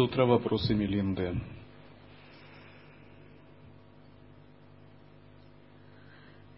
[0.00, 1.38] Сутра вопросы Мелинды.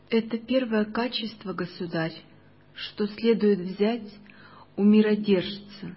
[0.08, 2.14] Это первое качество, государь,
[2.72, 4.08] что следует взять
[4.76, 5.96] у миродержца.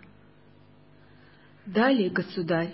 [1.68, 2.74] Далее, государь,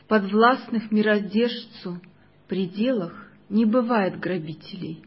[0.00, 2.00] в подвластных миродержцу
[2.48, 5.04] пределах не бывает грабителей.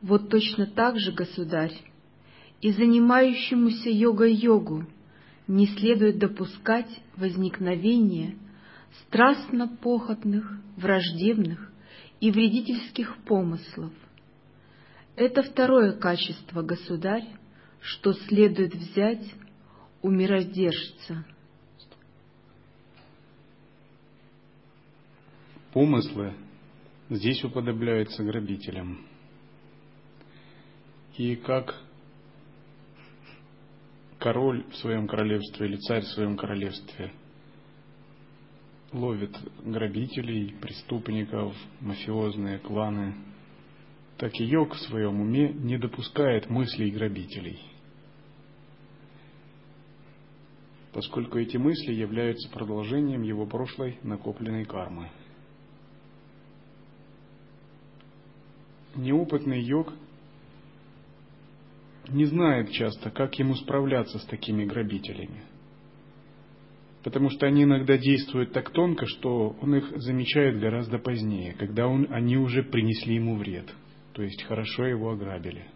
[0.00, 1.80] Вот точно так же, государь,
[2.60, 4.84] и занимающемуся йога-йогу
[5.46, 8.36] не следует допускать возникновения
[9.06, 11.70] страстно похотных, враждебных
[12.20, 13.92] и вредительских помыслов,
[15.16, 17.26] это второе качество, государь,
[17.80, 19.34] что следует взять
[20.00, 21.24] у миродержца.
[25.72, 26.34] Помыслы
[27.10, 29.06] здесь уподобляются грабителям.
[31.16, 31.78] И как
[34.22, 37.12] король в своем королевстве или царь в своем королевстве
[38.92, 43.14] ловит грабителей, преступников, мафиозные кланы–
[44.22, 47.58] так и йог в своем уме не допускает мыслей грабителей,
[50.92, 55.10] поскольку эти мысли являются продолжением его прошлой накопленной кармы.
[58.94, 59.92] Неопытный йог
[62.08, 65.42] не знает часто, как ему справляться с такими грабителями.
[67.04, 72.06] Потому что они иногда действуют так тонко, что он их замечает гораздо позднее, когда он,
[72.10, 73.66] они уже принесли ему вред–
[74.12, 75.66] то есть хорошо его ограбили.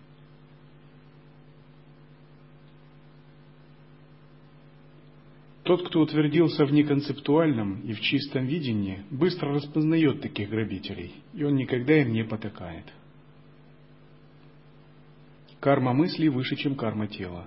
[5.62, 11.56] Тот, кто утвердился в неконцептуальном и в чистом видении, быстро распознает таких грабителей, и он
[11.56, 12.84] никогда им не потакает.
[15.60, 17.46] Карма мыслей выше, чем карма тела.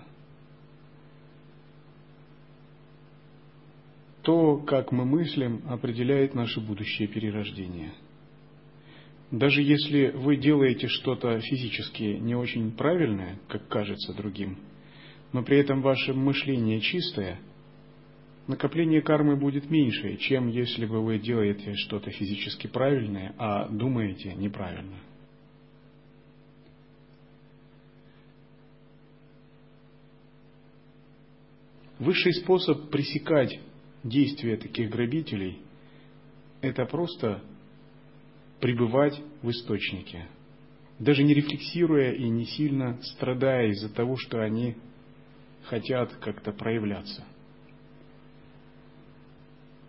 [4.24, 7.94] То, как мы мыслим, определяет наше будущее перерождение–
[9.31, 14.58] даже если вы делаете что-то физически не очень правильное, как кажется другим,
[15.34, 17.40] но при этом ваше мышление чистое,
[18.48, 24.98] накопление кармы будет меньше, чем если бы вы делаете что-то физически правильное, а думаете неправильно.
[32.00, 33.60] Высший способ пресекать
[34.06, 35.60] действия таких грабителей–
[36.62, 37.44] это просто
[38.62, 40.28] пребывать в источнике,
[40.98, 44.78] даже не рефлексируя и не сильно страдая из-за того, что они
[45.64, 47.26] хотят как-то проявляться.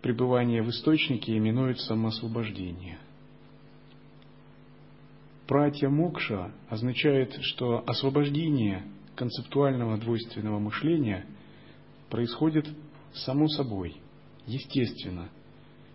[0.01, 2.99] Пребывание в источнике именует самоосвобождение.
[5.47, 8.83] Пратья мокша означает, что освобождение
[9.15, 11.25] концептуального двойственного мышления
[12.11, 12.67] происходит
[13.13, 13.95] само собой,
[14.45, 15.29] естественно,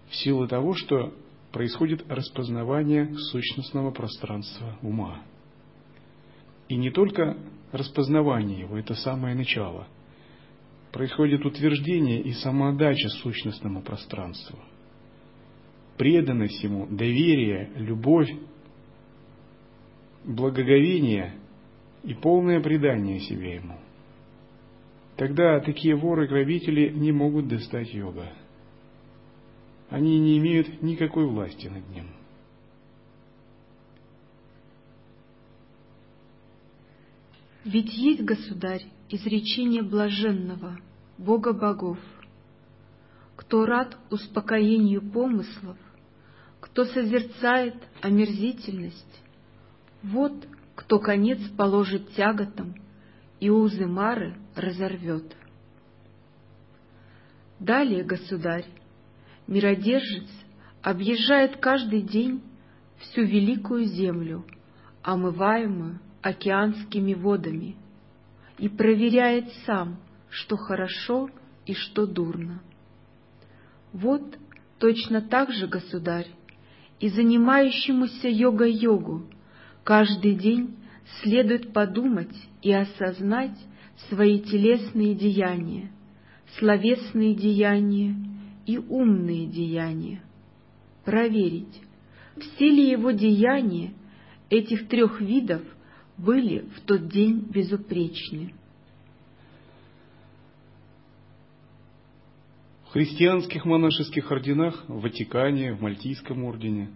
[0.09, 1.15] в силу того, что
[1.53, 5.23] происходит распознавание сущностного пространства ума.
[6.69, 7.37] И не только
[7.71, 9.87] распознавание его, это самое начало.
[10.91, 14.59] Происходит утверждение и самоотдача сущностному пространству.
[15.99, 18.31] Преданность ему, доверие, любовь,
[20.25, 21.35] благоговение
[22.05, 23.86] и полное предание себе ему.
[25.17, 28.33] Тогда такие воры-грабители не могут достать йога
[29.89, 32.09] они не имеют никакой власти над ним.
[37.65, 40.79] Ведь есть, государь, изречение блаженного,
[41.19, 41.99] Бога богов.
[43.35, 45.77] Кто рад успокоению помыслов,
[46.61, 49.23] кто созерцает омерзительность,
[50.03, 50.33] вот
[50.75, 52.75] кто конец положит тяготам
[53.41, 55.37] и узы Мары разорвет.
[57.59, 58.67] Далее, государь,
[59.47, 60.29] миродержец
[60.83, 62.43] объезжает каждый день
[62.99, 64.45] всю великую землю,
[65.03, 67.77] омываемую океанскими водами,
[68.59, 69.99] и проверяет сам,
[70.31, 71.31] что хорошо
[71.67, 72.63] и что дурно.
[73.93, 74.39] Вот
[74.79, 76.29] точно так же, государь,
[77.01, 79.27] и занимающемуся йога-йогу
[79.85, 80.77] каждый день
[81.23, 82.35] следует подумать
[82.67, 83.57] и осознать
[84.09, 85.93] свои телесные деяния,
[86.59, 88.17] словесные деяния
[88.67, 90.21] и умные деяния.
[91.05, 91.81] Проверить,
[92.41, 93.95] все ли его деяния
[94.51, 95.63] этих трех видов
[96.17, 98.53] были в тот день безупречны.
[102.89, 106.91] В христианских монашеских орденах, в Ватикане, в Мальтийском ордене,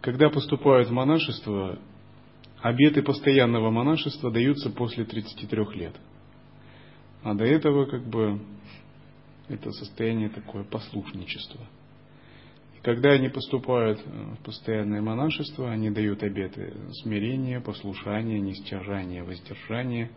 [0.00, 1.78] когда поступают в монашество,
[2.62, 5.94] обеты постоянного монашества даются после 33 лет.
[7.22, 8.40] А до этого как бы
[9.48, 11.60] Это состояние такое послушничества.
[12.76, 20.10] И когда они поступают в постоянное монашество, они дают обеты смирения, послушания, нестяжания, воздержания.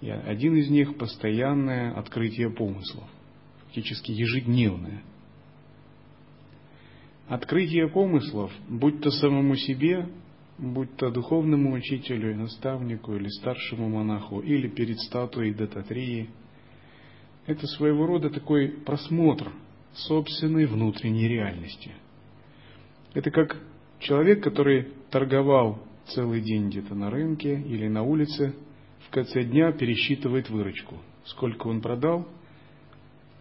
[0.00, 3.08] И один из них– постоянное открытие помыслов,
[3.64, 5.02] фактически ежедневное.
[7.28, 10.08] Открытие помыслов, будь то самому себе,
[10.58, 16.30] будь то духовному учителю, наставнику или старшему монаху, или перед статуей Дататрии,
[17.46, 19.52] это своего рода такой просмотр
[19.92, 21.92] собственной внутренней реальности.
[23.14, 23.56] Это как
[24.00, 28.54] человек, который торговал целый день где-то на рынке или на улице,
[29.06, 30.96] в конце дня пересчитывает выручку.
[31.24, 32.26] Сколько он продал,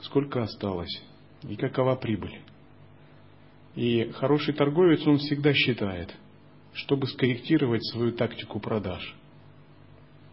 [0.02, 1.04] сколько осталось
[1.44, 2.40] и какова прибыль.
[3.76, 6.16] И хороший торговец, он всегда считает–
[6.76, 9.16] чтобы скорректировать свою тактику продаж.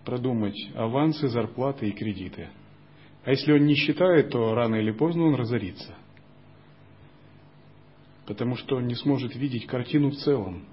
[0.05, 2.49] Продумать авансы, зарплаты и кредиты.
[3.25, 5.95] А если он не считает, то рано или поздно он разорится.
[8.27, 10.65] Потому что он не сможет видеть картину в целом,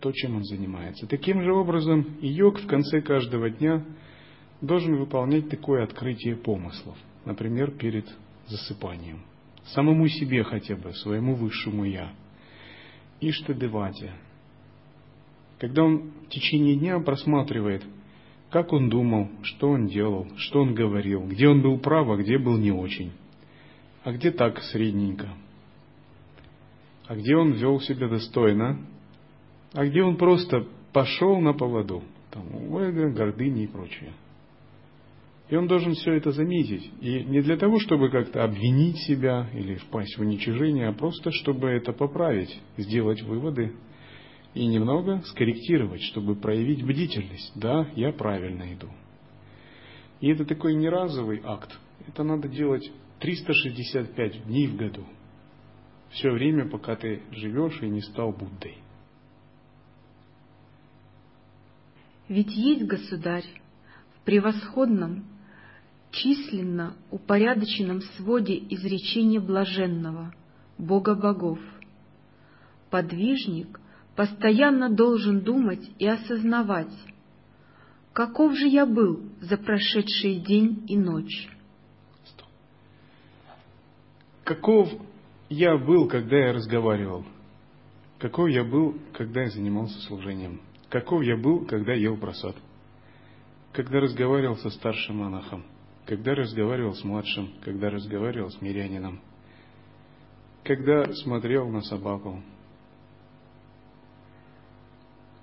[0.00, 1.08] то, чем он занимается.
[1.08, 3.84] Таким же образом и йог в конце каждого дня
[4.60, 8.06] должен выполнять такое открытие помыслов, например, перед
[8.46, 9.24] засыпанием.
[9.66, 12.12] Самому себе хотя бы, своему высшему «я».
[13.20, 14.12] Иштадевате,
[15.58, 17.82] когда он в течение дня просматривает,
[18.50, 22.38] как он думал, что он делал, что он говорил, где он был прав, а где
[22.38, 23.12] был не очень,
[24.04, 25.30] а где так средненько,
[27.06, 28.80] а где он вел себя достойно,
[29.72, 32.44] а где он просто пошел на поводу, там,
[32.76, 34.12] эго, гордыни и прочее.
[35.48, 36.90] И он должен все это заметить.
[37.00, 41.68] И не для того, чтобы как-то обвинить себя или впасть в уничижение, а просто чтобы
[41.68, 43.72] это поправить, сделать выводы
[44.56, 47.52] и немного скорректировать, чтобы проявить бдительность.
[47.54, 48.88] Да, я правильно иду.
[50.20, 51.78] И это такой не разовый акт.
[52.08, 55.04] Это надо делать 365 дней в году.
[56.10, 58.78] Все время, пока ты живешь и не стал Буддой.
[62.28, 63.44] Ведь есть государь
[64.14, 65.26] в превосходном,
[66.12, 70.34] численно упорядоченном своде изречения блаженного,
[70.78, 71.58] Бога богов.
[72.90, 73.78] Подвижник
[74.16, 76.92] постоянно должен думать и осознавать,
[78.12, 81.48] каков же я был за прошедший день и ночь.
[84.42, 84.88] Каков
[85.48, 87.24] я был, когда я разговаривал?
[88.18, 90.60] Каков я был, когда я занимался служением?
[90.88, 92.56] Каков я был, когда ел просад?
[93.72, 95.64] Когда разговаривал со старшим монахом?
[96.06, 97.50] Когда разговаривал с младшим?
[97.62, 99.20] Когда разговаривал с мирянином?
[100.62, 102.42] Когда смотрел на собаку?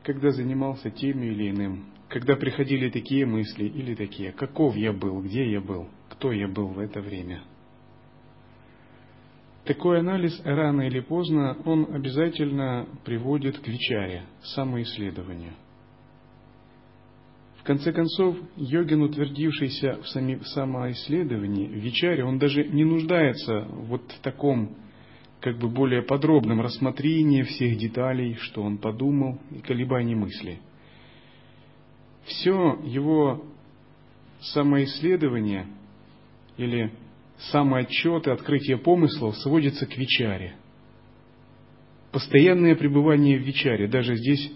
[0.04, 5.50] Когда занимался тем или иным, когда приходили такие мысли или такие, каков я был, где
[5.50, 7.44] я был, кто я был в это время.
[9.66, 15.54] Такой анализ рано или поздно, он обязательно приводит к вечаре, самоисследованию.
[17.60, 24.20] В конце концов, йогин, утвердившийся в, самоисследовании, в вечаре, он даже не нуждается вот в
[24.20, 24.76] таком
[25.44, 30.60] как бы более подробном рассмотрении всех деталей, что он подумал и колебаний мысли.
[32.24, 33.44] Все его
[34.40, 35.68] самоисследование
[36.56, 36.94] или
[37.52, 40.56] самоотчет и открытие помыслов сводится к вечаре.
[42.14, 44.50] Постоянное пребывание в вечаре, даже здесь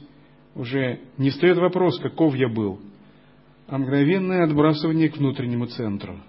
[0.55, 2.79] уже не стоит вопрос, каков я был,
[3.67, 6.21] а мгновенное отбрасывание к внутреннему центру.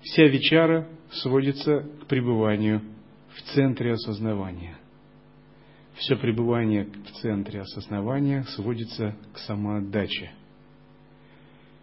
[0.00, 2.93] Вся вечара сводится к пребыванию
[3.34, 4.76] в центре осознавания.
[5.94, 10.32] Все пребывание в центре осознавания сводится к самоотдаче.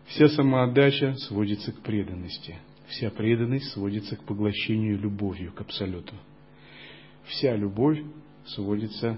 [0.07, 2.57] Вся самоотдача сводится к преданности.
[2.87, 6.13] Вся преданность сводится к поглощению любовью к Абсолюту.
[7.25, 8.01] Вся любовь
[8.45, 9.17] сводится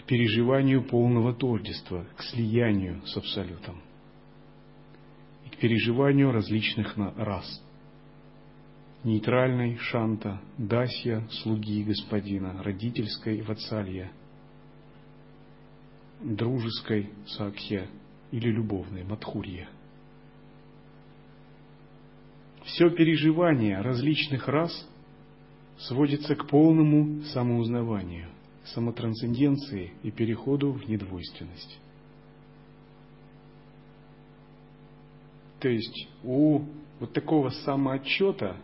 [0.00, 3.80] к переживанию полного тождества, к слиянию с Абсолютом
[5.46, 7.62] и к переживанию различных рас–
[9.04, 14.10] нейтральной шанта, дасья, слуги господина, родительской вацалья,
[16.20, 17.86] дружеской сакхья
[18.32, 19.68] или любовной мадхурья.
[22.64, 24.86] Все переживание различных рас
[25.78, 28.28] сводится к полному самоузнаванию,
[28.64, 31.78] самотрансценденции и переходу в недвойственность.
[35.60, 36.62] То есть у
[37.00, 38.56] вот такого самоотчета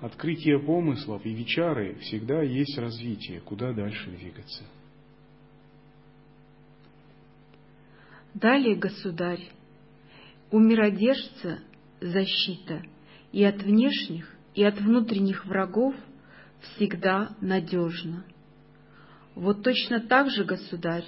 [0.00, 4.64] открытие помыслов и вечары всегда есть развитие, куда дальше двигаться.
[8.34, 9.48] Далее, государь,
[10.50, 11.60] у миродержца
[12.00, 12.82] защита
[13.32, 15.94] и от внешних, и от внутренних врагов
[16.60, 18.24] всегда надежно.
[19.34, 21.06] Вот точно так же, государь,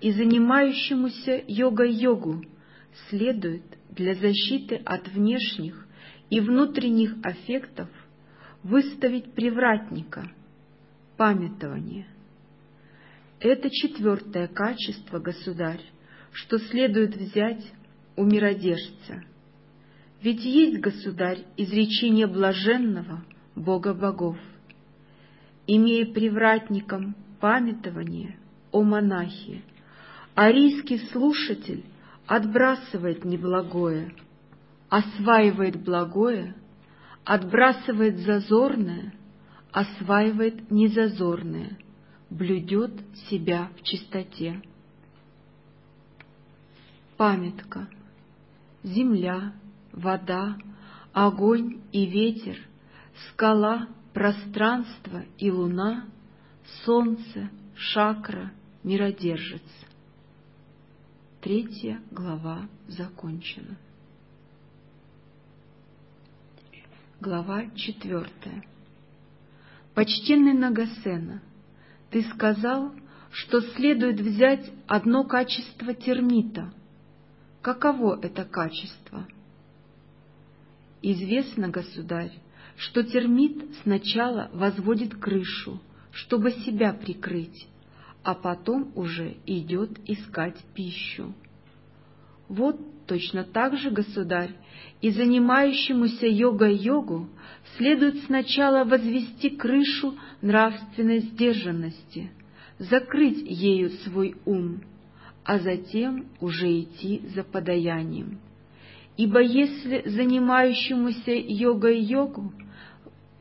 [0.00, 2.44] и занимающемуся йогой-йогу
[3.08, 5.86] следует для защиты от внешних
[6.30, 7.88] и внутренних аффектов
[8.62, 10.30] выставить привратника,
[11.16, 12.06] памятование.
[13.40, 15.82] Это четвертое качество, государь,
[16.32, 17.64] что следует взять
[18.16, 19.22] у миродержца.
[20.20, 23.24] Ведь есть, государь, изречение блаженного
[23.54, 24.36] Бога богов.
[25.66, 28.36] Имея привратником памятование
[28.72, 29.62] о монахе,
[30.34, 31.84] арийский слушатель
[32.26, 34.12] отбрасывает неблагое,
[34.88, 36.54] осваивает благое,
[37.28, 39.12] отбрасывает зазорное,
[39.70, 41.76] осваивает незазорное,
[42.30, 42.92] блюдет
[43.28, 44.62] себя в чистоте.
[47.18, 47.86] Памятка.
[48.82, 49.52] Земля,
[49.92, 50.56] вода,
[51.12, 52.56] огонь и ветер,
[53.28, 56.06] скала, пространство и луна,
[56.86, 59.60] солнце, шакра, миродержец.
[61.42, 63.76] Третья глава закончена.
[67.20, 68.64] Глава четвертая.
[69.92, 71.42] Почтенный Нагасена,
[72.10, 72.92] ты сказал,
[73.32, 76.72] что следует взять одно качество термита.
[77.60, 79.26] Каково это качество?
[81.02, 82.38] Известно, государь,
[82.76, 85.82] что термит сначала возводит крышу,
[86.12, 87.66] чтобы себя прикрыть,
[88.22, 91.34] а потом уже идет искать пищу.
[92.48, 94.50] Вот точно так же, государь,
[95.00, 97.28] и занимающемуся йогой-йогу
[97.76, 102.30] следует сначала возвести крышу нравственной сдержанности,
[102.78, 104.82] закрыть ею свой ум,
[105.44, 108.38] а затем уже идти за подаянием.
[109.16, 112.52] Ибо если занимающемуся йогой-йогу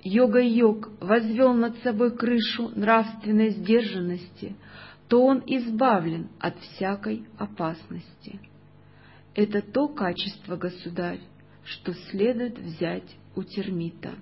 [0.03, 4.55] йога-йог возвел над собой крышу нравственной сдержанности,
[5.09, 8.39] то он избавлен от всякой опасности.
[9.38, 11.20] Это то качество, государь,
[11.63, 14.15] что следует взять у термита.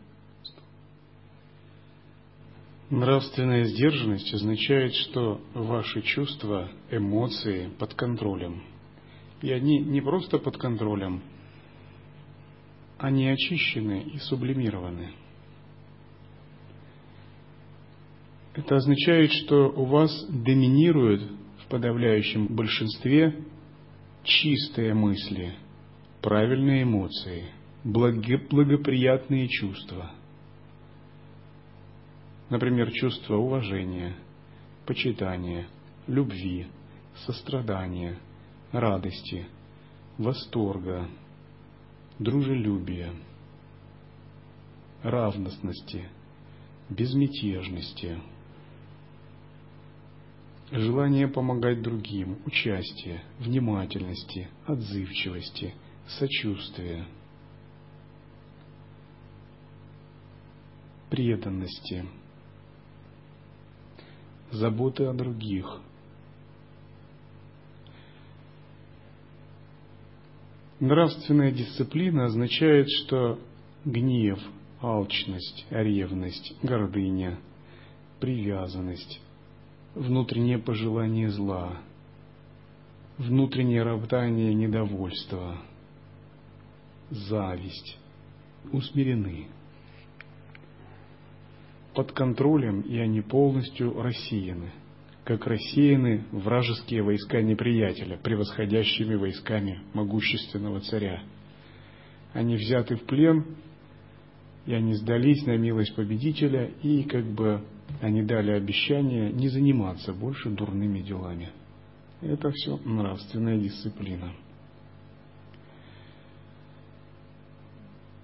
[2.89, 8.61] Нравственная сдержанность означает, что ваши чувства, эмоции под контролем.
[9.41, 11.23] И они не просто под контролем,
[12.97, 15.13] они очищены и сублимированы.
[18.53, 21.23] Это означает, что у вас доминируют
[21.63, 23.45] в подавляющем большинстве
[24.25, 25.55] чистые мысли,
[26.21, 27.45] правильные эмоции,
[27.83, 30.11] благоприятные чувства.
[32.49, 34.15] Например, чувство уважения,
[34.85, 35.67] почитания,
[36.07, 36.67] любви,
[37.25, 38.17] сострадания,
[38.71, 39.45] радости,
[40.17, 41.07] восторга,
[42.19, 43.13] дружелюбия,
[45.03, 46.09] равностности,
[46.89, 48.19] безмятежности–
[50.71, 55.73] желание помогать другим, участие, внимательности, отзывчивости,
[56.07, 57.05] сочувствия,
[61.09, 62.05] преданности,
[64.51, 65.81] заботы о других.
[70.79, 73.39] Нравственная дисциплина означает, что
[73.85, 74.39] гнев,
[74.81, 77.39] алчность, ревность, гордыня,
[78.19, 79.21] привязанность,
[79.95, 81.77] внутреннее пожелание зла,
[83.17, 85.57] внутреннее роптание недовольства,
[87.09, 87.97] зависть
[88.71, 89.47] усмирены.
[91.93, 94.71] Под контролем и они полностью рассеяны,
[95.23, 101.23] как рассеяны вражеские войска неприятеля, превосходящими войсками могущественного царя.
[102.33, 103.55] Они взяты в плен,
[104.65, 107.63] и они сдались на милость победителя, и как бы
[108.01, 111.49] они дали обещание не заниматься больше дурными делами.
[112.21, 114.31] Это все нравственная дисциплина.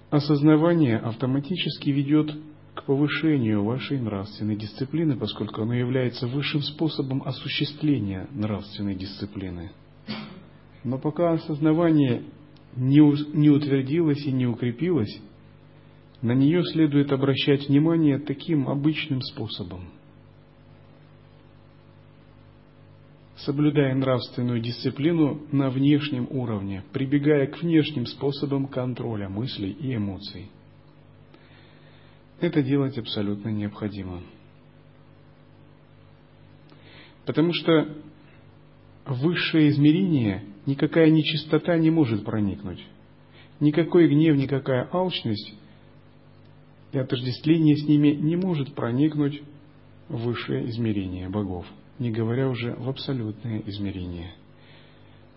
[0.10, 2.34] Осознавание автоматически ведет
[2.74, 9.72] к повышению вашей нравственной дисциплины, поскольку оно является высшим способом осуществления нравственной дисциплины.
[10.84, 12.24] Но пока осознавание
[12.76, 15.22] не утвердилось и не укрепилось,
[16.22, 19.90] на нее следует обращать внимание таким обычным способом.
[23.38, 30.52] Соблюдая нравственную дисциплину на внешнем уровне, прибегая к внешним способам контроля мыслей и эмоций.
[32.40, 34.22] Это делать абсолютно необходимо.
[37.26, 37.98] Потому что
[39.06, 42.86] в высшее измерение никакая нечистота не может проникнуть.
[43.60, 45.56] Никакой гнев, никакая алчность
[46.92, 49.42] и отождествление с ними не может проникнуть
[50.10, 51.66] в высшее измерение богов,
[52.00, 54.34] не говоря уже в абсолютное измерение.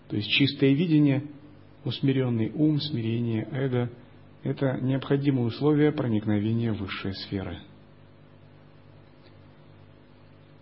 [0.09, 1.23] То есть чистое видение,
[1.83, 3.89] усмиренный ум, смирение, эго–
[4.43, 7.59] это необходимые условия проникновения в высшие сферы.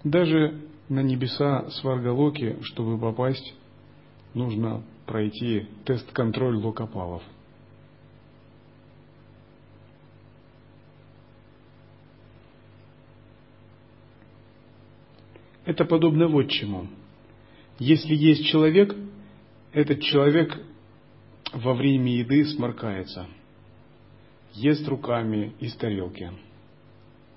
[0.04, 3.54] Даже на небеса Сваргалоки, чтобы попасть,
[4.34, 7.24] нужно пройти тест-контроль локопалов.
[15.66, 16.88] Это подобно вот чему.
[17.80, 18.96] Если есть человек,
[19.72, 20.62] этот человек
[21.54, 23.28] во время еды сморкается,
[24.54, 26.32] ест руками из тарелки,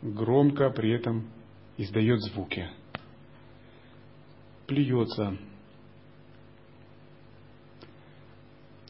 [0.02, 1.30] громко при этом
[1.76, 2.68] издает звуки,
[4.66, 5.38] плюется,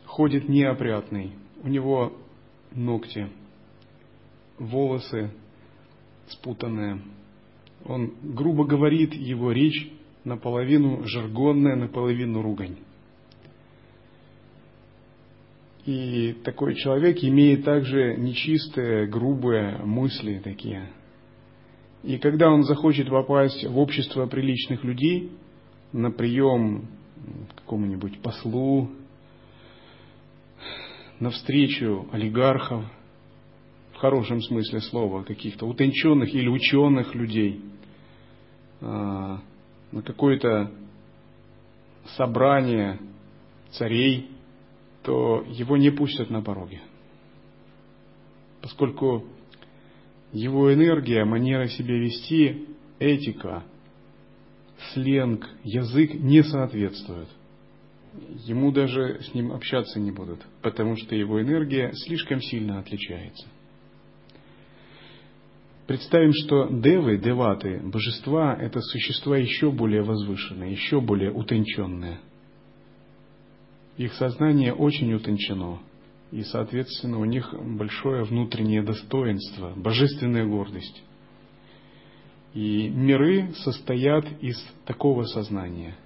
[0.05, 2.17] ходит неопрятный, у него
[2.73, 3.29] ногти,
[4.59, 5.31] волосы
[6.29, 7.03] спутанные,
[7.89, 9.91] он грубо говорит, его речь
[10.25, 12.77] наполовину жаргонная, наполовину ругань.
[15.85, 20.91] И такой человек имеет также нечистые, грубые мысли такие.
[22.03, 25.31] И когда он захочет попасть в общество приличных людей,
[25.93, 26.89] на прием
[27.55, 28.91] какому-нибудь послу,
[31.21, 32.85] на встречу олигархов,
[33.93, 37.61] в хорошем смысле слова, каких-то утонченных или ученых людей–
[38.81, 39.43] на
[40.05, 40.71] какое-то
[42.17, 42.99] собрание
[43.71, 44.31] царей,
[45.03, 46.81] то его не пустят на пороге.
[48.61, 49.25] Поскольку
[50.33, 53.65] его энергия, манера себя вести, этика,
[54.93, 57.29] сленг, язык не соответствуют.
[58.45, 63.47] Ему даже с ним общаться не будут, потому что его энергия слишком сильно отличается.
[65.87, 72.19] Представим, что девы, деваты, божества– это существа еще более возвышенные, еще более утонченные.
[73.97, 75.79] Их сознание очень утончено,
[76.33, 81.03] и, соответственно, у них большое внутреннее достоинство, божественная гордость.
[82.53, 85.97] И миры состоят из такого сознания.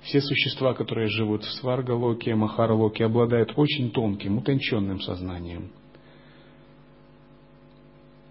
[0.00, 5.72] Все существа, которые живут в Сваргалоке, Махаралоке, обладают очень тонким, утонченным сознанием–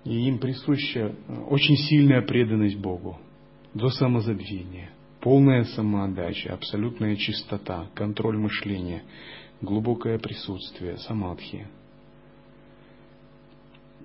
[0.05, 3.19] и им присуща э, очень сильная преданность Богу.
[3.73, 9.03] До самозабвения, полная самоотдача, абсолютная чистота, контроль мышления,
[9.61, 11.67] глубокое присутствие, самадхи,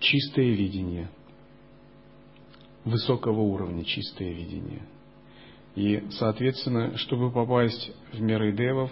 [0.00, 1.10] чистое видение,
[2.84, 4.82] высокого уровня чистое видение.
[5.76, 8.90] И, соответственно, чтобы попасть в миры девов,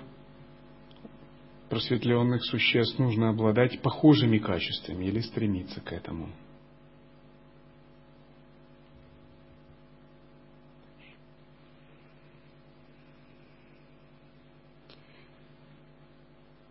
[1.70, 6.28] просветленных существ, нужно обладать похожими качествами или стремиться к этому–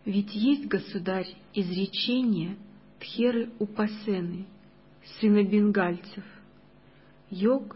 [0.08, 2.56] Ведь есть, государь, изречение
[2.98, 4.46] Тхеры Упасены,
[5.20, 6.24] сына бенгальцев.
[7.30, 7.76] Йог,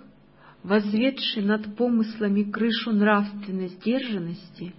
[0.64, 4.74] возведший над помыслами крышу нравственной сдержанности,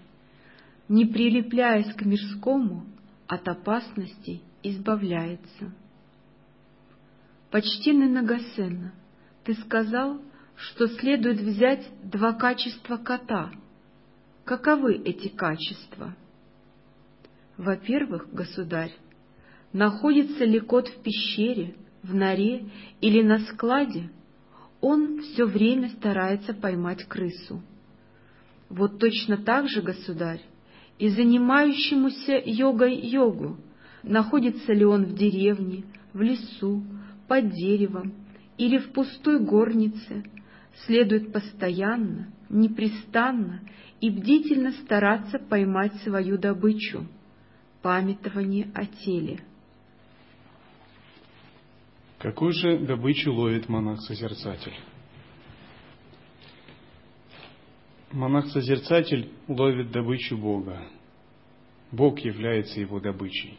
[0.88, 2.86] не прилепляясь к мирскому,
[3.26, 5.74] от опасностей избавляется.
[7.50, 8.94] Почтенный Нагасена,
[9.44, 10.22] ты сказал,
[10.56, 13.52] что следует взять два качества кота.
[14.46, 16.16] Каковы эти качества?
[17.56, 18.92] Во-первых, государь,
[19.72, 22.68] находится ли кот в пещере, в норе
[23.00, 24.10] или на складе,
[24.80, 27.62] он все время старается поймать крысу.
[28.68, 30.40] Вот точно так же, государь,
[30.98, 33.58] и занимающемуся йогой йогу,
[34.02, 36.82] находится ли он в деревне, в лесу,
[37.28, 38.14] под деревом
[38.56, 40.24] или в пустой горнице,
[40.86, 43.60] следует постоянно, непрестанно
[44.00, 47.06] и бдительно стараться поймать свою добычу
[47.82, 49.40] памятование о теле.
[52.18, 54.74] Какую же добычу ловит монах-созерцатель?
[58.12, 60.86] Монах-созерцатель ловит добычу Бога.
[61.90, 63.58] Бог является его добычей.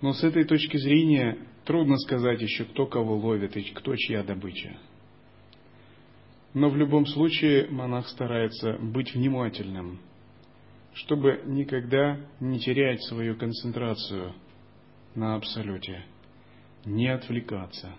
[0.00, 4.78] Но с этой точки зрения трудно сказать еще, кто кого ловит и кто чья добыча.
[6.54, 9.98] Но в любом случае монах старается быть внимательным
[10.96, 14.32] чтобы никогда не терять свою концентрацию
[15.14, 16.04] на Абсолюте,
[16.86, 17.94] не отвлекаться.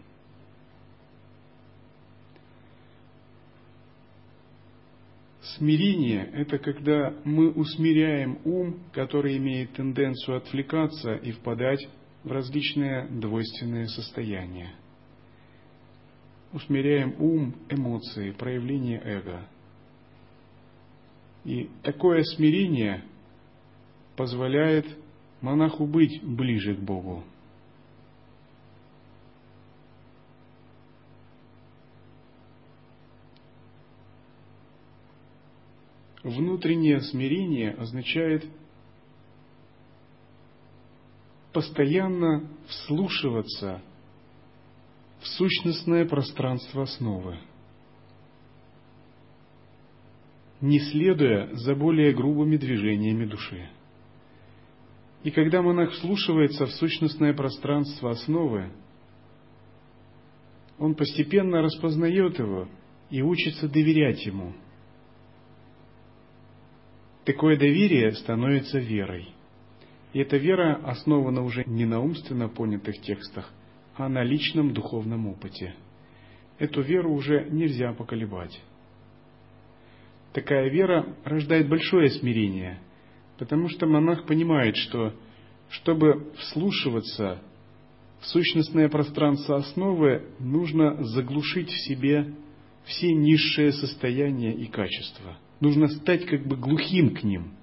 [5.41, 11.87] Смирение– это когда мы усмиряем ум, который имеет тенденцию отвлекаться и впадать
[12.23, 14.73] в различные двойственные состояния.
[16.51, 19.47] Усмиряем ум, эмоции, проявление эго.
[21.47, 23.05] И такое смирение
[24.17, 24.85] позволяет
[25.39, 27.23] монаху быть ближе к Богу.
[36.21, 38.45] Внутреннее смирение означает
[41.53, 43.81] постоянно вслушиваться
[45.21, 47.39] в сущностное пространство основы,
[50.61, 53.69] не следуя за более грубыми движениями души.
[55.23, 58.71] И когда монах вслушивается в сущностное пространство основы,
[60.79, 62.67] он постепенно распознает его
[63.09, 64.53] и учится доверять ему–
[67.27, 69.27] Такое доверие становится верой.
[70.13, 73.51] И эта вера основана уже не на умственно понятых текстах,
[73.97, 75.75] а на личном духовном опыте.
[76.57, 78.57] Эту веру уже нельзя поколебать.
[80.33, 82.79] Такая вера рождает большое смирение,
[83.37, 85.13] потому что монах понимает, что
[85.69, 87.41] чтобы вслушиваться
[88.19, 92.33] в сущностное пространство основы, нужно заглушить в себе
[92.85, 97.53] все низшие состояния и качества– Нужно стать как бы глухим к ним.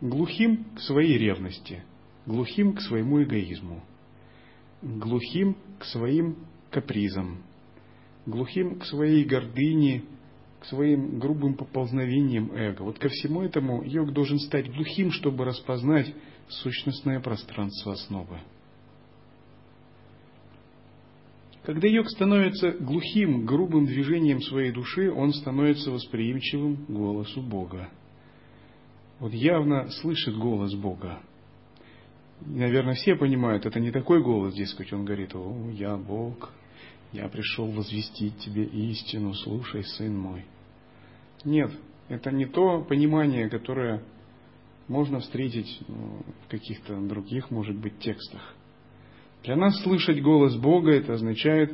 [0.00, 1.82] Глухим к своей ревности,
[2.26, 3.82] глухим к своему эгоизму,
[4.82, 6.36] глухим к своим
[6.70, 7.42] капризам,
[8.26, 10.04] глухим к своей гордыне,
[10.60, 12.82] к своим грубым поползновениям эго.
[12.82, 16.14] Вот ко всему этому йог должен стать глухим, чтобы распознать
[16.48, 18.40] сущностное пространство основы.
[21.64, 27.88] Когда йог становится глухим, грубым движением своей души, он становится восприимчивым голосу Бога.
[29.18, 31.18] Вот явно слышит голос Бога.
[32.40, 36.52] Наверное, все понимают, это не такой голос, дескать, он говорит, о, я Бог,
[37.12, 40.44] я пришел возвестить тебе истину, слушай, сын мой.
[41.44, 41.70] Нет,
[42.08, 44.02] это не то понимание, которое
[44.88, 48.54] можно встретить ну, в каких-то других, может быть, текстах.
[49.44, 51.72] Для нас слышать голос Бога это означает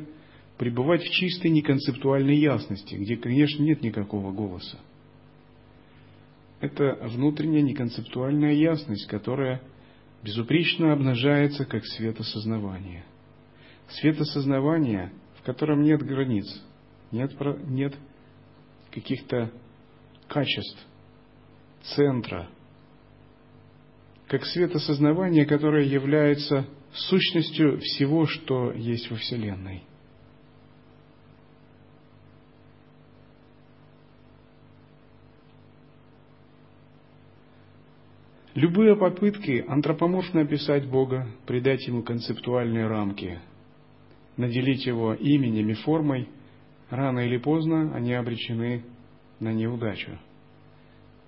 [0.57, 4.79] пребывать в чистой неконцептуальной ясности, где, конечно, нет никакого голоса.
[6.59, 9.61] Это внутренняя неконцептуальная ясность, которая
[10.23, 13.03] безупречно обнажается как светосознавание.
[13.89, 15.11] Светосознавание,
[15.43, 16.45] в котором нет границ,
[17.11, 17.33] нет,
[17.67, 17.93] нет
[18.91, 19.51] каких-то
[20.29, 20.79] качеств,
[21.81, 22.47] центра,
[24.27, 29.83] как светосознавание, которое является сущностью всего, что есть во Вселенной.
[38.55, 43.41] Любые попытки антропоморфно описать Бога, придать Ему концептуальные рамки,
[44.37, 46.29] наделить Его именем и формой,
[46.89, 48.83] рано или поздно они обречены
[49.39, 50.17] на неудачу.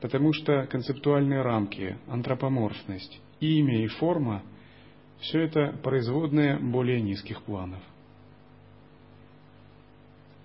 [0.02, 4.44] Потому что концептуальные рамки, антропоморфность, имя и форма–
[5.20, 7.82] все это производные более низких планов.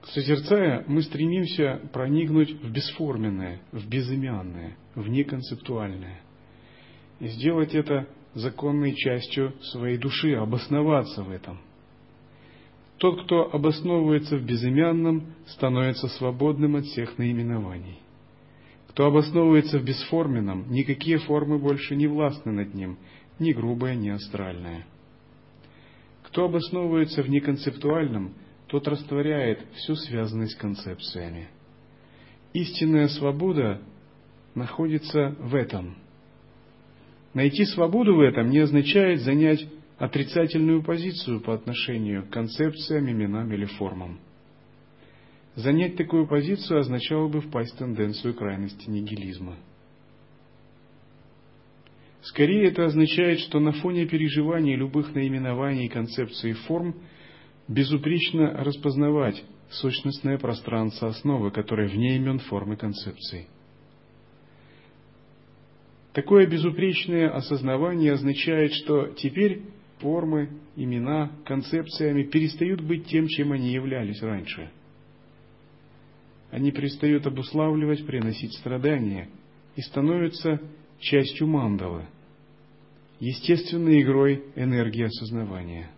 [0.03, 6.21] Созерцая, мы стремимся проникнуть в бесформенное, в безымянное, в неконцептуальное.
[7.21, 11.61] И сделать это законной частью своей души, обосноваться в этом.
[13.01, 17.99] Тот, кто обосновывается в безымянном, становится свободным от всех наименований.
[18.89, 22.99] Кто обосновывается в бесформенном, никакие формы больше не властны над ним,
[23.39, 24.85] ни грубое, ни астральное.
[26.25, 28.35] Кто обосновывается в неконцептуальном,
[28.67, 31.49] тот растворяет всю связанность концепциями.
[32.53, 33.81] Истинная свобода
[34.55, 35.97] находится в этом.
[37.33, 39.67] Найти свободу в этом не означает занять
[40.01, 44.19] отрицательную позицию по отношению к концепциям, именам или формам.
[45.55, 49.57] Занять такую позицию означало бы впасть в тенденцию крайности нигилизма–
[52.23, 56.95] Скорее это означает, что на фоне переживаний любых наименований, концепций и форм
[57.67, 63.47] безупречно распознавать сущностное пространство основы, которое вне имен формы концепций.
[66.13, 69.63] Такое безупречное осознавание означает, что теперь
[70.01, 74.71] формы, имена, концепциями перестают быть тем, чем они являлись раньше.
[76.51, 79.29] Они перестают обуславливать, приносить страдания
[79.77, 80.61] и становятся
[80.99, 82.07] частью мандалы,
[83.21, 85.91] естественной игрой энергии осознавания.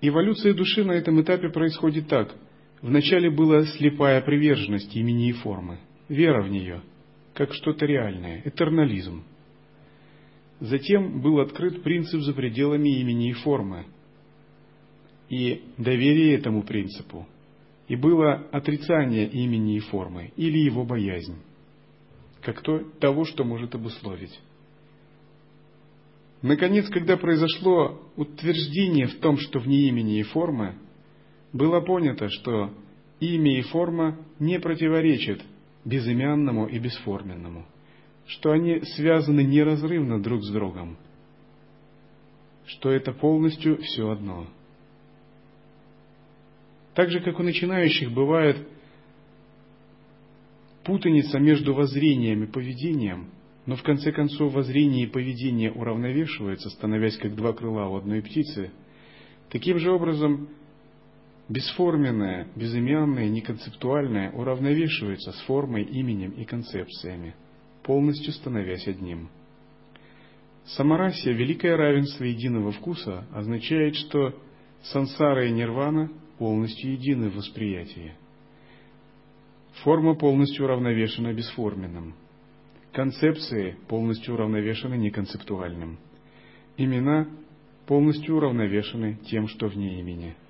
[0.00, 2.34] Эволюция души на этом этапе происходит так.
[2.80, 6.82] Вначале была слепая приверженность имени и формы, вера в нее,
[7.36, 9.22] как что-то реальное, этернализм.
[10.58, 13.84] Затем был открыт принцип за пределами имени и формы,
[15.28, 17.26] и доверие этому принципу,
[17.88, 21.36] и было отрицание имени и формы или его боязнь,
[22.40, 24.40] как то, того, что может обусловить.
[26.40, 30.76] Наконец, когда произошло утверждение в том, что вне имени и формы,
[31.52, 32.72] было понято, что
[33.20, 35.42] имя и форма не противоречат
[35.86, 37.64] безымянному и бесформенному,
[38.26, 40.98] что они связаны неразрывно друг с другом,
[42.66, 44.48] что это полностью все одно.
[46.94, 48.66] Так же, как у начинающих бывает
[50.82, 53.30] путаница между воззрением и поведением,
[53.64, 58.72] но в конце концов воззрение и поведение уравновешиваются, становясь как два крыла у одной птицы,
[59.50, 60.48] таким же образом
[61.48, 67.34] бесформенное, безымянное, неконцептуальное уравновешивается с формой, именем и концепциями,
[67.82, 69.28] полностью становясь одним.
[70.64, 74.34] Самарасия, великое равенство единого вкуса, означает, что
[74.82, 78.14] сансара и нирвана полностью едины в восприятии.
[79.84, 82.14] Форма полностью уравновешена бесформенным.
[82.92, 85.98] Концепции полностью уравновешены неконцептуальным.
[86.76, 87.28] Имена
[87.86, 90.34] полностью уравновешены тем, что вне имени–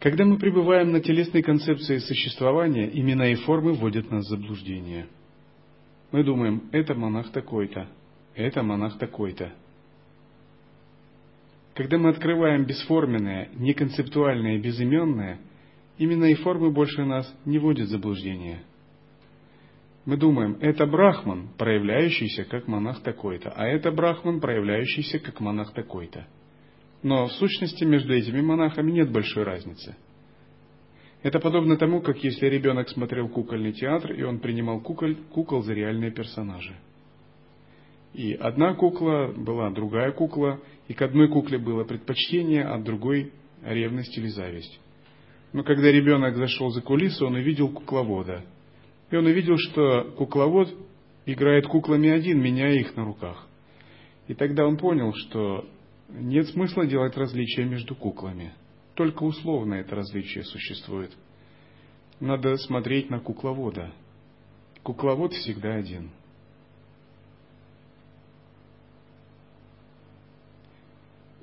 [0.00, 5.08] Когда мы пребываем на телесной концепции существования, имена и формы вводят нас в заблуждение.
[6.10, 7.86] Мы думаем, это монах такой-то,
[8.34, 9.52] это монах такой-то.
[11.74, 15.38] Когда мы открываем бесформенное, неконцептуальное, безыменное,
[15.98, 18.62] имена и формы больше нас не вводят в заблуждение.
[20.06, 26.26] Мы думаем, это брахман, проявляющийся как монах такой-то, а это брахман, проявляющийся как монах такой-то.
[27.02, 29.96] Но в сущности между этими монахами нет большой разницы.
[31.22, 35.74] Это подобно тому, как если ребенок смотрел кукольный театр, и он принимал куколь, кукол за
[35.74, 36.74] реальные персонажи.
[38.14, 43.32] И одна кукла была другая кукла, и к одной кукле было предпочтение, а другой
[43.62, 44.80] ревность или зависть.
[45.52, 48.44] Но когда ребенок зашел за кулисы, он увидел кукловода.
[49.10, 50.72] И он увидел, что кукловод
[51.26, 53.46] играет куклами один, меняя их на руках.
[54.28, 55.68] И тогда он понял, что
[56.12, 58.52] нет смысла делать различия между куклами.
[58.94, 61.16] Только условно это различие существует.
[62.20, 63.92] Надо смотреть на кукловода.
[64.82, 66.10] Кукловод всегда один.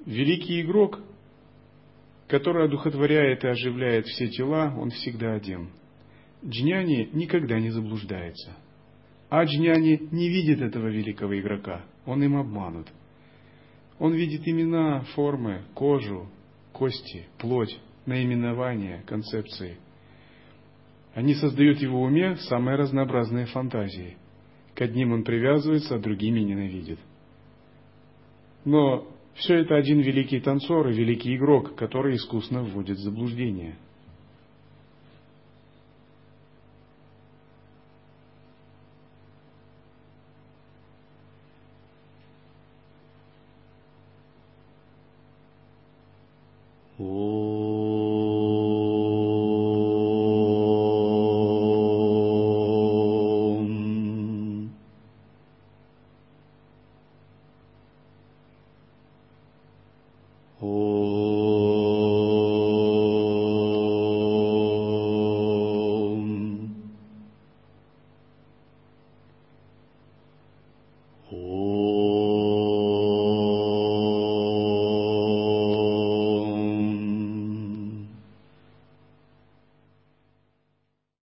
[0.06, 1.02] Великий игрок,
[2.28, 5.72] который одухотворяет и оживляет все тела, он всегда один.
[6.46, 8.56] Джняни никогда не заблуждается.
[9.30, 12.88] А Джняни не видит этого великого игрока, он им обманут.
[14.00, 16.28] Он видит имена, формы, кожу,
[16.72, 19.78] кости, плоть, наименования, концепции.
[21.14, 24.18] Они создают в его уме самые разнообразные фантазии.
[24.76, 27.00] К одним он привязывается, а другими ненавидит.
[28.66, 33.78] Но все это один великий танцор и великий игрок, который искусно вводит в заблуждение–
[47.00, 47.37] ಓ